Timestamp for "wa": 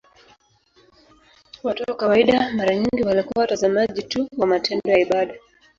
1.87-1.97, 4.37-4.47